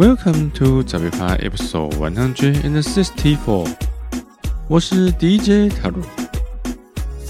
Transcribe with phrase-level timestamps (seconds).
[0.00, 3.68] Welcome to 早别趴 Episode One Hundred and Sixty-Four。
[4.66, 6.00] 我是 DJ 塔鲁。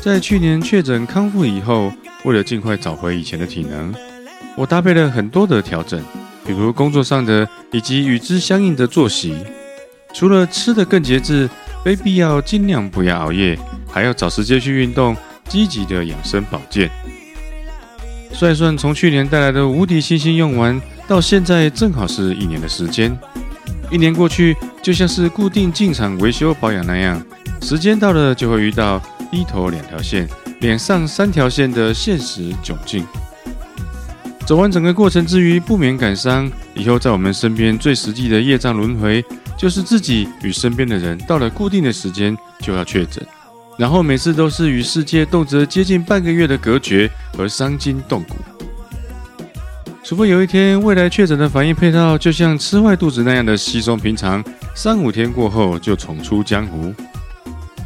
[0.00, 1.92] 在去年确诊康复以后，
[2.24, 3.92] 为了尽快找回以前的体能，
[4.56, 6.00] 我搭配了很多的调整，
[6.46, 9.34] 比如工作上的以及与之相应的作息。
[10.14, 11.50] 除了吃的更节制，
[11.84, 13.58] 非必要尽量不要熬夜，
[13.90, 15.16] 还要找时间去运动，
[15.48, 16.88] 积极的养生保健。
[18.32, 20.80] 算一算，从去年带来的无敌星星用完。
[21.10, 23.18] 到现在正好是一年的时间，
[23.90, 27.20] 一年过去就像是固定进场维修保养那样，
[27.62, 30.28] 时间到了就会遇到低头两条线，
[30.60, 33.04] 脸上三条线的现实窘境。
[34.46, 36.48] 走完整个过程之余，不免感伤。
[36.76, 39.24] 以后在我们身边最实际的业障轮回，
[39.58, 43.26] 就是自己与身边的人到了固定的时间就要确诊，
[43.76, 48.36] 然后每次都是与世界动辄接近半个月的隔绝和伤筋动骨。
[50.10, 54.42] 除非有一天未来确诊的反应配套就像吃坏肚子那样的稀松平常，
[54.74, 56.92] 三五天过后就重出江湖，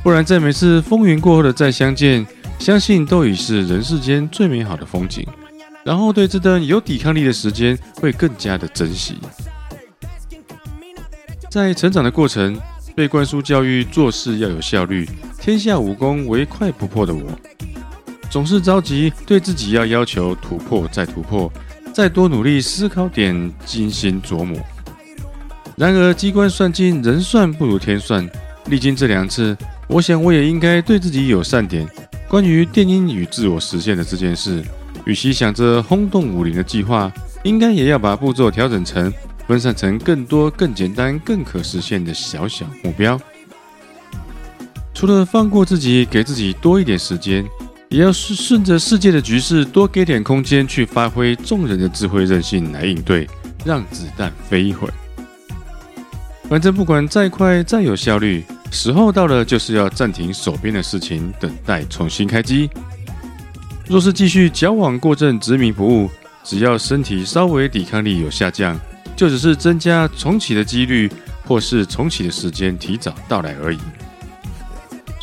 [0.03, 2.27] 不然在每次风云过后的再相见，
[2.59, 5.23] 相信都已是人世间最美好的风景。
[5.85, 9.19] 然后对这段有抵抗力的时间会更加的珍惜。
[11.51, 12.59] 在成长的过程，
[12.97, 15.07] 被灌输教育做事要有效率，
[15.39, 17.21] 天下武功唯快不破的我，
[18.31, 21.53] 总是着急对自己要要求突破再突破。
[21.95, 24.59] 再多努力思考点，精心琢磨。
[25.77, 28.29] 然而机关算尽，人算不如天算。
[28.67, 29.57] 历经这两次，
[29.87, 31.89] 我想我也应该对自己友善点。
[32.29, 34.61] 关于电音与自我实现的这件事，
[35.05, 37.13] 与其想着轰动武林的计划，
[37.45, 39.13] 应该也要把步骤调整成
[39.47, 43.21] 分散成更多、更简单、更可实现的小小目标。
[44.93, 47.45] 除了放过自己，给自己多一点时间。
[47.95, 53.25] 也要顺顺着世界的局势，多给点空间去发挥众人的智慧韧性来应对，
[53.65, 54.95] 让子弹飞一会儿。
[56.49, 62.69] 反正不管再快再有效率，时候到了就是要暂停手边的事情，等待重新开机。
[63.87, 66.11] 若是继续矫枉过正、执迷不悟，
[66.43, 68.77] 只要身体稍微抵抗力有下降，
[69.15, 71.09] 就只是增加重启的几率，
[71.45, 73.79] 或是重启的时间提早到来而已。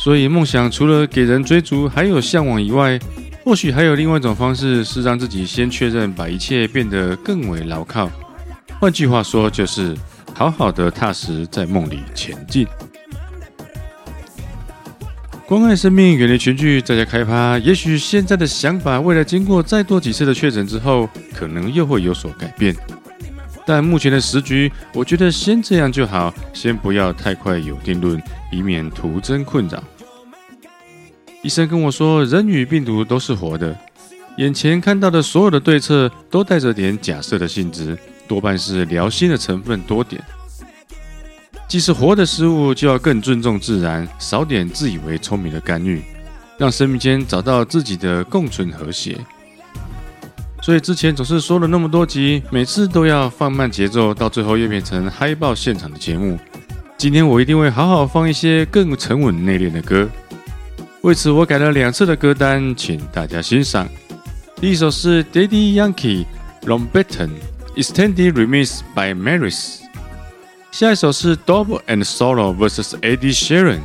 [0.02, 2.98] 所以，梦想除了给人追逐，还有向往以外，
[3.44, 8.10] 或许还有另外一种方式，是让自己先确认，把一切变得更为牢靠。
[8.80, 9.96] 换句话说，就是
[10.34, 12.66] 好好的踏实在梦里前进。
[15.46, 17.56] 关爱生命，远离群聚，在家开趴。
[17.58, 22.74] 也许现在的想法，未来经过再多几次的确诊之后，可能又会有所改变。
[23.64, 28.20] 但目前的时局，我觉得先这样就好，先不要太快有定论，
[28.50, 29.80] 以免徒增困扰。
[31.42, 33.76] 医生跟我说，人与病毒都是活的，
[34.36, 37.98] 眼前看到的所有的对策都带着点假设的性质，
[38.28, 40.22] 多半是疗心的成分多点。
[41.66, 46.00] 既是活的事物，就要更尊重自然，少点自以为聪明的干预，
[46.58, 49.18] 让生命间找到自己的共存和谐。
[50.62, 56.38] 所以之前总是说了那么多集，每次都要放慢节奏，到最后又变成嗨爆现场的节目。
[56.96, 60.08] 今天我一定会好好放一些更沉稳内敛的歌。
[61.02, 63.88] 为此，我改了两次的歌单，请大家欣赏。
[64.54, 66.24] 第一首是 Daddy Yankee
[66.62, 67.30] Longbetton
[67.74, 69.80] Extended Remix by Maris，
[70.70, 73.80] 下一首是 Double and Solo vs Eddie Sheeran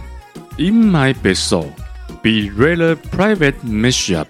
[0.60, 1.72] In My Best Soul
[2.22, 4.28] Be Real Private Mashup。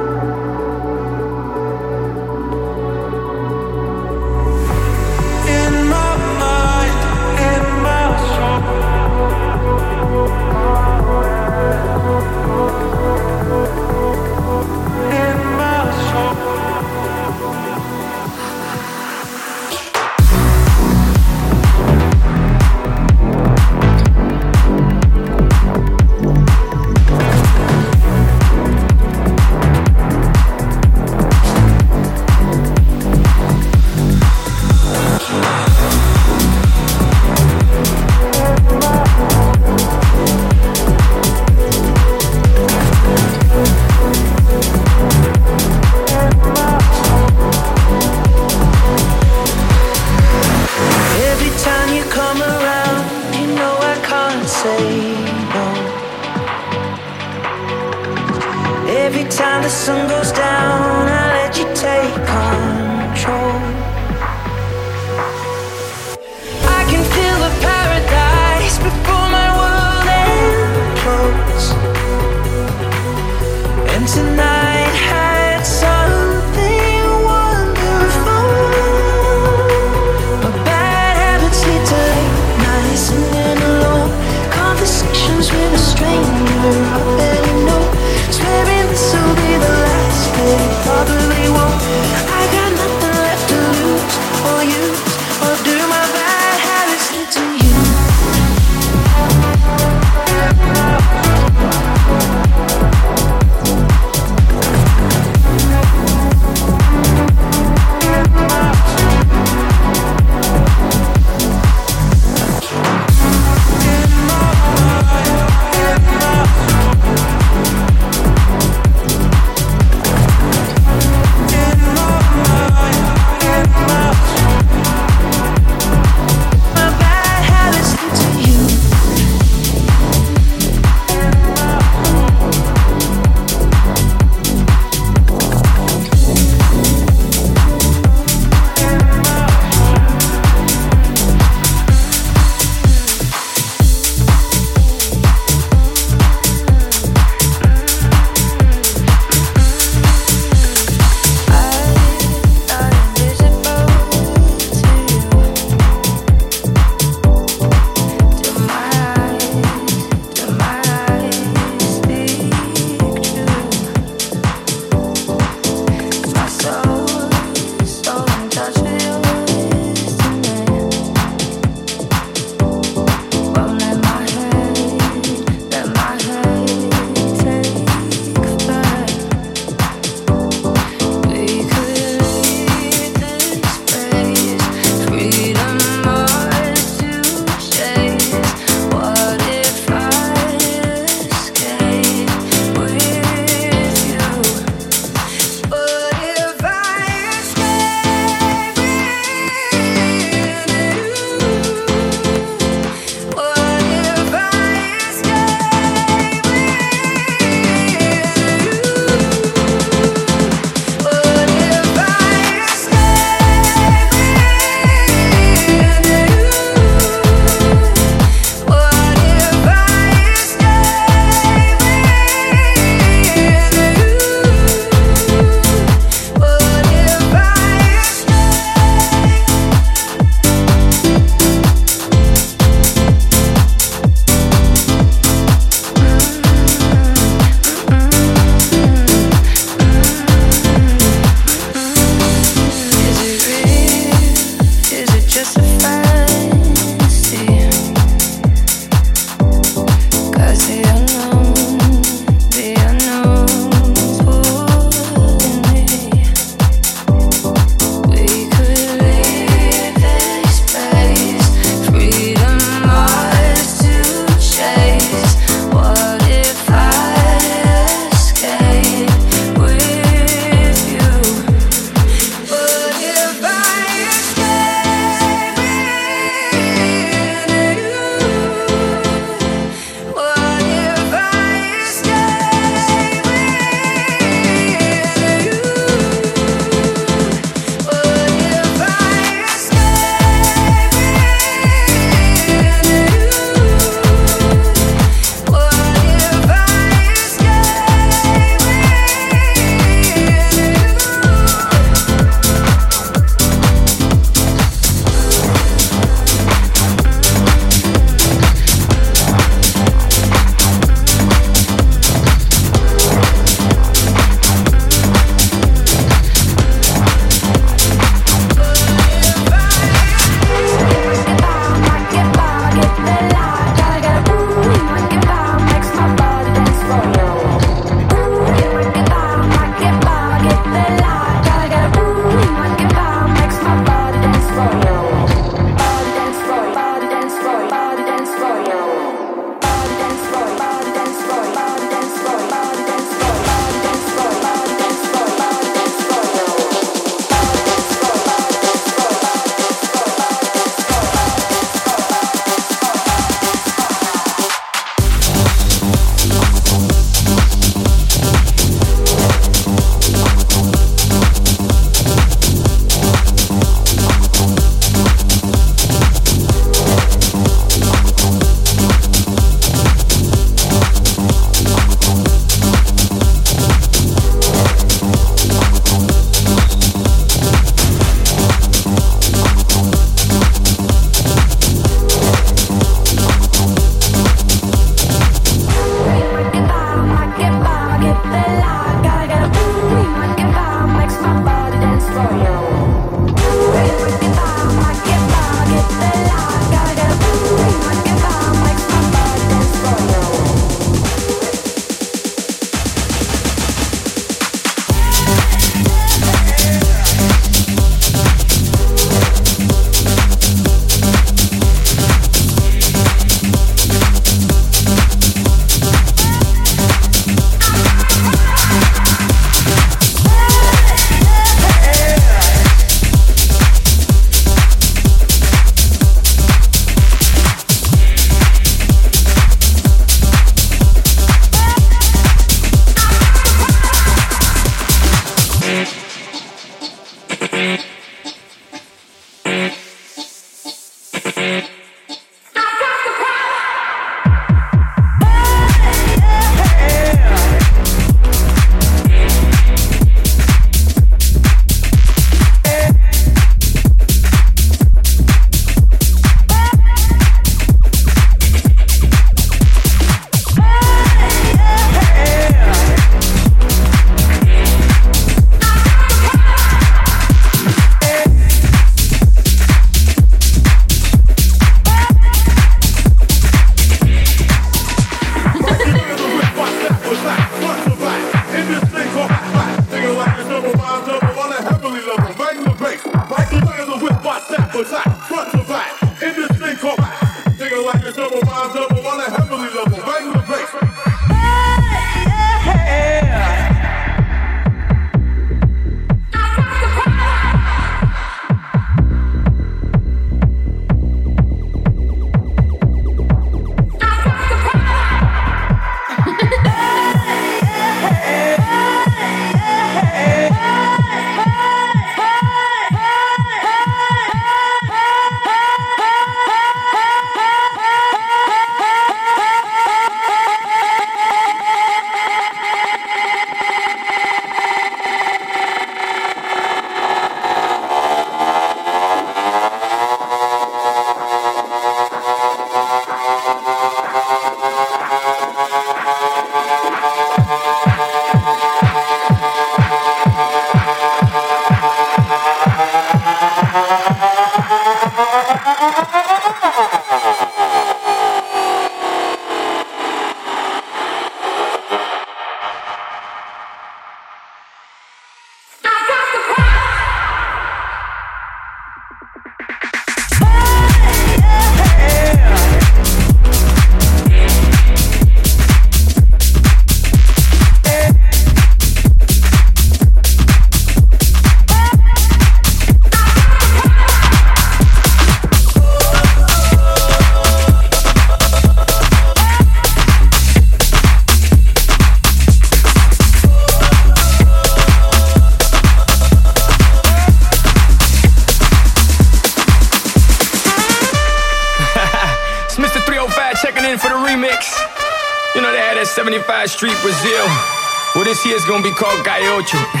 [599.63, 600.00] 8.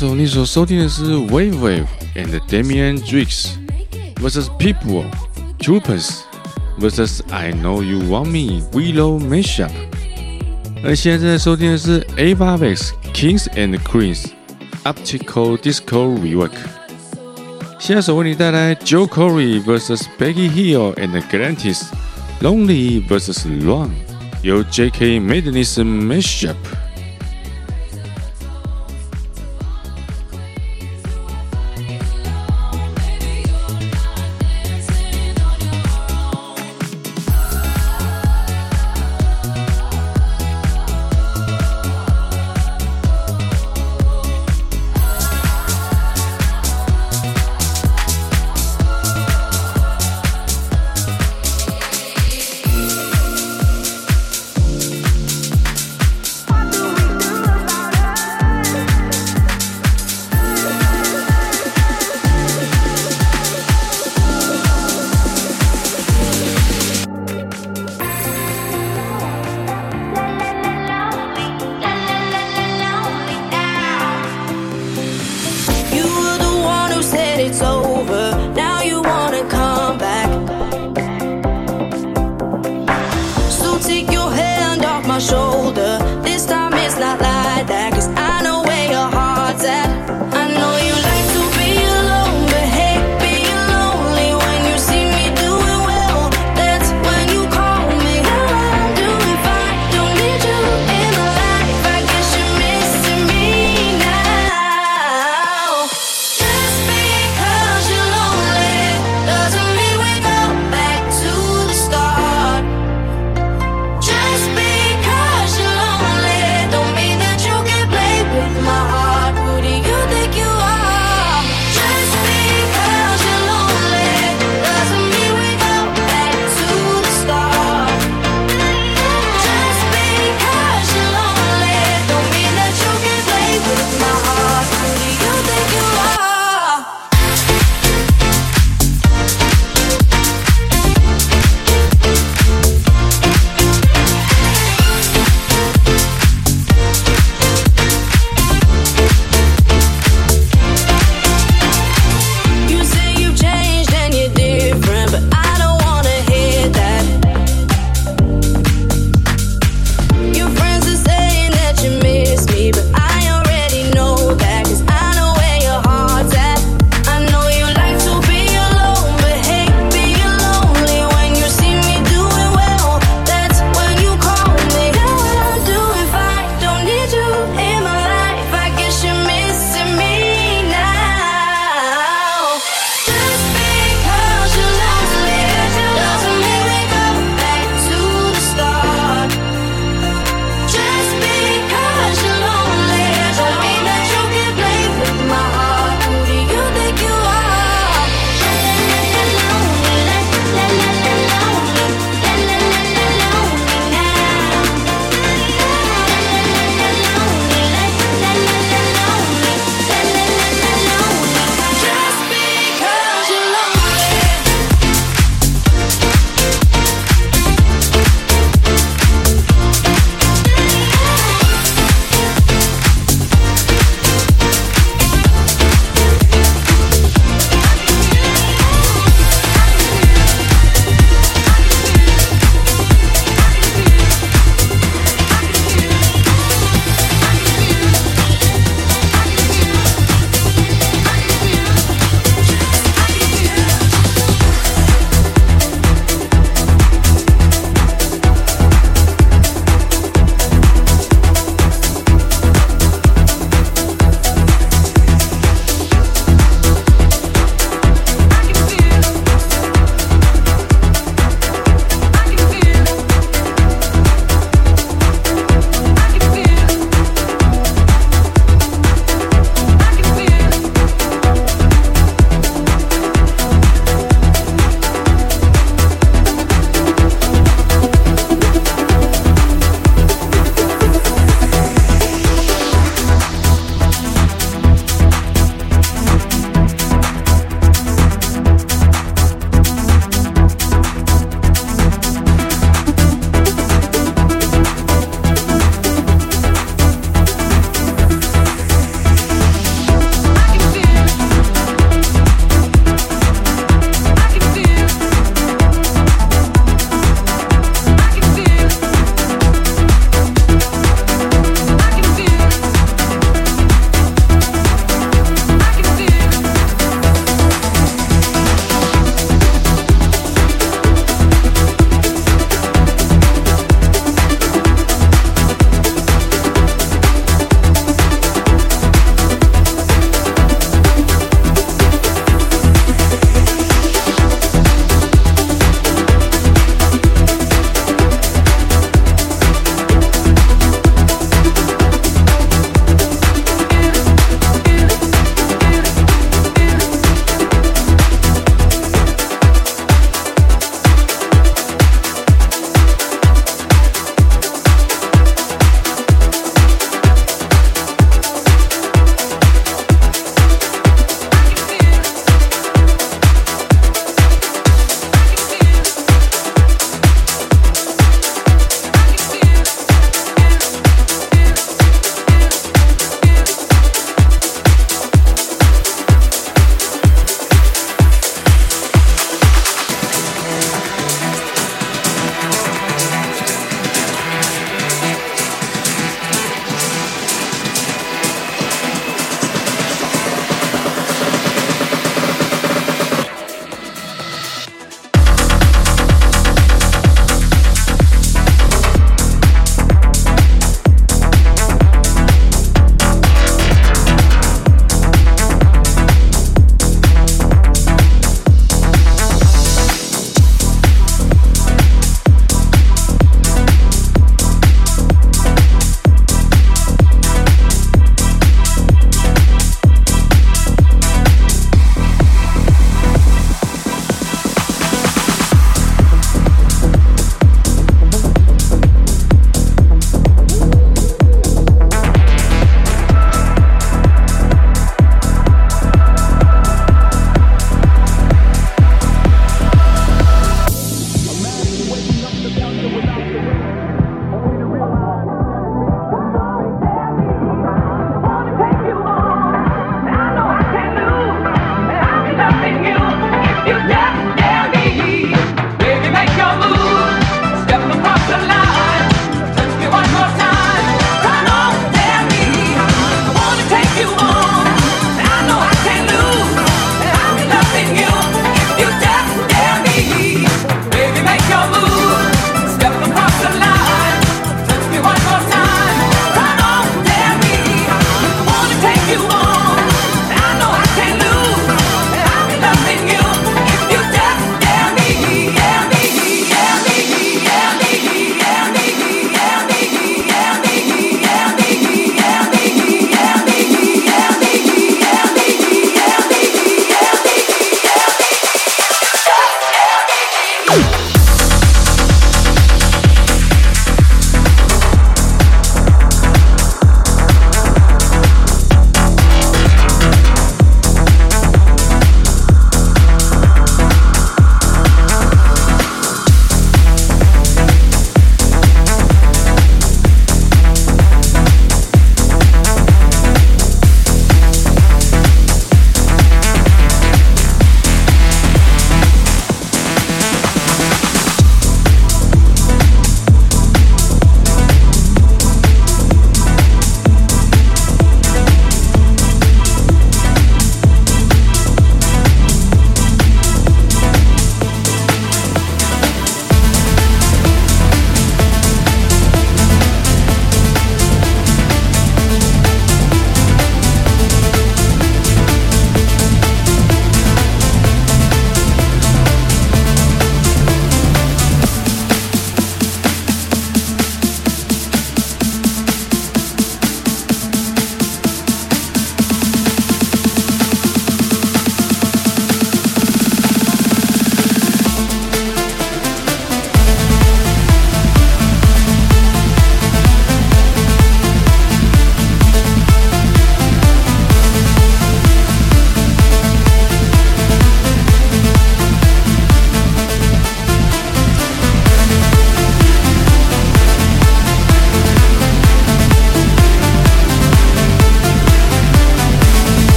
[0.00, 1.84] 首你所收听的是 Wave Wave
[2.14, 3.50] and Damian Drix
[4.14, 5.04] vs People
[5.58, 6.20] Troopers
[6.78, 9.68] vs I Know You Want Me Willow Mashup。
[10.82, 14.28] 而现在收听的是 A b a b e x Kings and Queens
[14.84, 16.56] Optical Disco Rework。
[17.78, 21.82] 下首为你带来 Joe Corey vs Becky Hill and Grantis
[22.40, 23.90] Lonely vs Long，
[24.40, 25.20] 由 J.K.
[25.20, 26.56] Madness Mashup。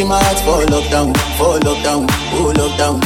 [0.00, 3.00] In my heart for lockdown, for lockdown, oh lockdown.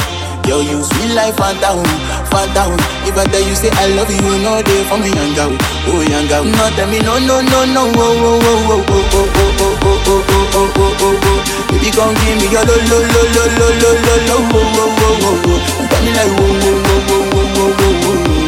[0.47, 1.81] Yo, you sweet life, phantom,
[2.29, 2.77] phantom.
[3.09, 5.51] If I tell you say I love you, know they for me young girl,
[5.89, 6.43] oh young girl.
[6.45, 10.05] No tell me no, no, no, no, oh, oh, oh, oh, oh, oh, oh, oh,
[10.05, 11.39] oh, oh, oh, oh, oh, oh, oh.
[11.73, 15.01] Baby, come give me your lo, lo, lo, lo, lo, lo, lo, lo, oh, oh,
[15.01, 15.59] oh, oh, oh.
[15.89, 18.45] Got me like whoa, whoa, whoa, whoa, whoa, whoa, whoa, whoa.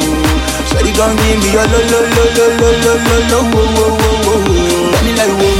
[0.70, 3.82] Shawty, come give me your lo, lo, lo, lo, lo, lo, lo, lo, oh, oh,
[3.82, 4.93] oh, oh, oh.
[4.93, 5.57] Got me like whoa,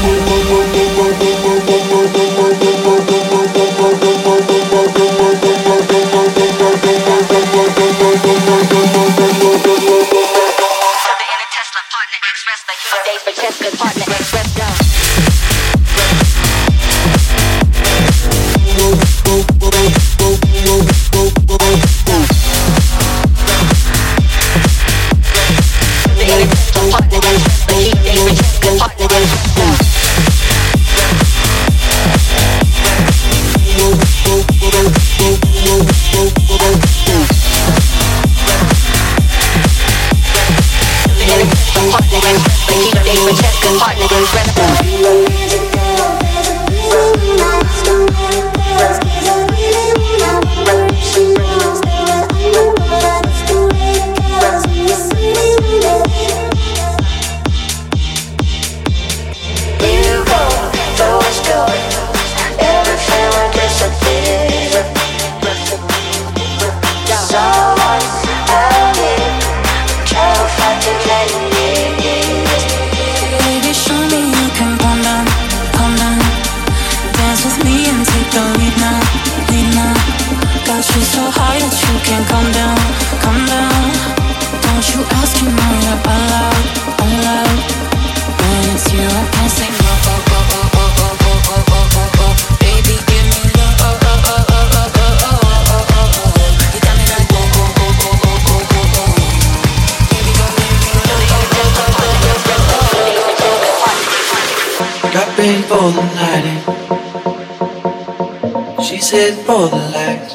[109.10, 110.30] Heading for the light.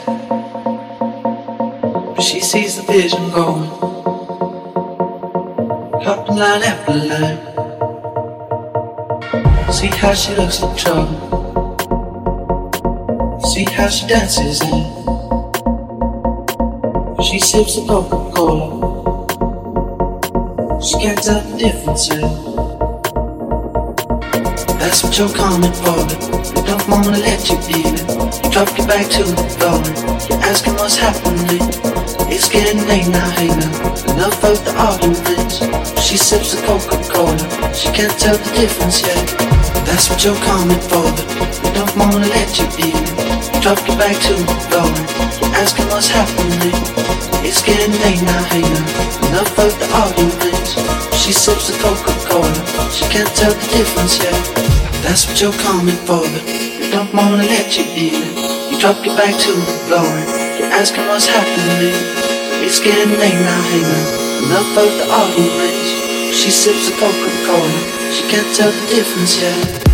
[2.16, 3.68] But she sees the vision going.
[6.02, 7.38] Hopping line after line.
[9.70, 11.18] See how she looks in trouble.
[13.44, 14.84] See how she dances in.
[17.22, 18.80] She sips a Coca-Cola.
[20.80, 22.08] She can't tell the difference.
[24.78, 26.06] That's what you're coming for.
[26.54, 28.11] They don't wanna let you feel it.
[28.40, 29.76] You drop your back to the floor.
[30.28, 31.60] You're asking what's happening.
[32.32, 33.72] It's getting late now, hey now.
[34.16, 35.60] Enough of the arguments.
[36.00, 37.36] She sips the Coca-Cola.
[37.76, 39.20] She can't tell the difference yet.
[39.84, 41.04] That's what you're coming for.
[41.60, 43.52] They don't wanna let you feel it.
[43.52, 44.88] You drop your back to the floor.
[45.44, 46.72] You're asking what's happening.
[47.44, 49.28] It's getting late now, hey now.
[49.28, 50.80] Enough of the arguments.
[51.20, 52.88] She sips the Coca-Cola.
[52.88, 54.32] She can't tell the difference yet.
[55.04, 56.24] That's what you're coming for.
[56.24, 58.70] They don't wanna let you it.
[58.70, 60.04] You drop your back to the floor.
[60.60, 61.96] You're asking what's happening.
[62.60, 64.44] It's getting late now, hey now.
[64.44, 66.36] Enough of the arguments.
[66.36, 67.72] She sips the Coca-Cola.
[68.12, 69.88] She can't tell the difference yet.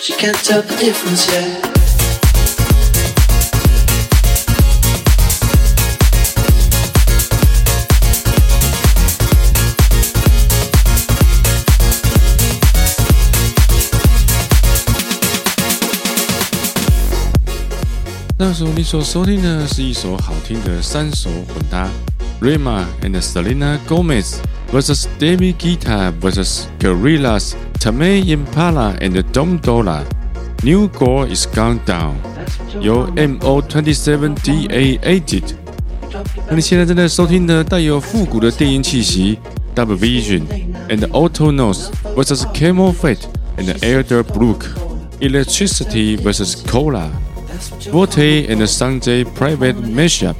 [0.00, 1.67] She can't tell the difference yet.
[18.37, 21.87] 那时候你所收听的是一首好听的三首混搭，
[22.41, 24.35] Rema and Selena Gomez
[24.71, 32.13] vs David Guetta vs Gorillaz, Tame Impala and Dom Dolla。New Gore is gone down，
[32.81, 35.53] 由 MO27DA edited。
[36.49, 39.37] 那你现在正在收听的带有复古的电音气息，
[39.75, 40.43] Dub Vision
[40.89, 43.17] and Autonose vs Camel Fat
[43.57, 47.09] and Elder Brook。Electricity vs Cola。
[47.90, 50.34] Forte and Sunday Private Mashup。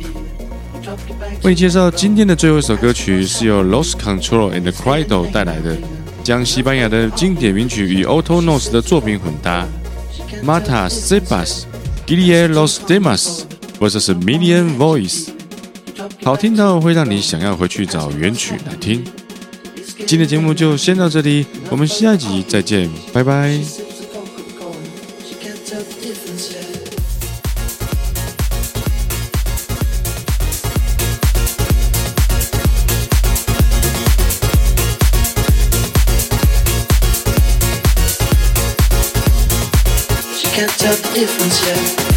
[1.42, 5.76] 为你介绍今天的最后一首歌曲，是由 Lost Control and Crido 带来的，
[6.24, 9.66] 将西班牙的经典名曲与 Autonose 的作品混搭。
[10.44, 11.62] Mata Sebas
[12.06, 13.42] Guillermo Los Demás
[13.80, 15.28] vs Million Voice，
[16.22, 19.04] 好听到会让你想要回去找原曲来听。
[19.98, 23.87] 今天的节目就先到这里，我们下一集再见，拜拜。
[40.78, 42.07] just a difference, yeah.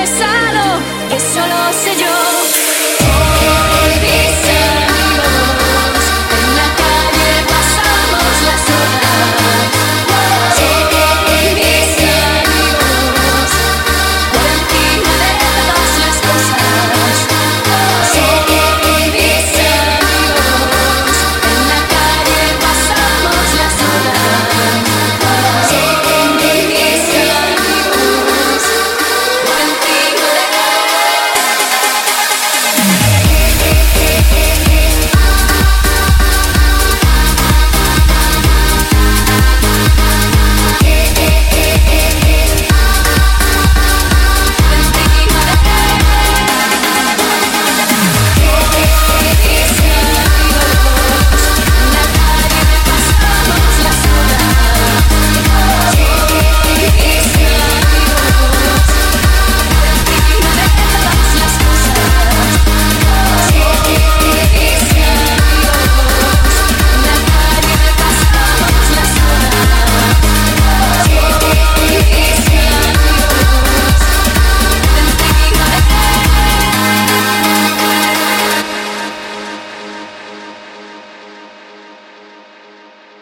[0.00, 0.80] pesado,
[1.10, 2.69] eso lo sé yo.